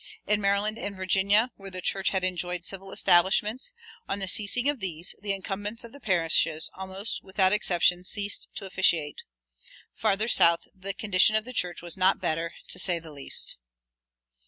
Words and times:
In 0.25 0.41
Maryland 0.41 0.79
and 0.79 0.95
Virginia, 0.95 1.51
where 1.57 1.69
the 1.69 1.79
church 1.79 2.09
had 2.09 2.23
enjoyed 2.23 2.65
civil 2.65 2.91
establishments, 2.91 3.71
on 4.09 4.17
the 4.17 4.27
ceasing 4.27 4.67
of 4.67 4.79
these, 4.79 5.13
the 5.21 5.31
incumbents 5.31 5.83
of 5.83 5.91
the 5.91 5.99
parishes, 5.99 6.71
almost 6.73 7.23
without 7.23 7.53
exception, 7.53 8.03
ceased 8.03 8.47
to 8.55 8.65
officiate. 8.65 9.19
Farther 9.93 10.27
south 10.27 10.67
the 10.73 10.95
condition 10.95 11.35
of 11.35 11.43
the 11.43 11.53
church 11.53 11.83
was 11.83 11.97
not 11.97 12.19
better, 12.19 12.55
to 12.69 12.79
say 12.79 12.97
the 12.97 13.11
least." 13.11 13.57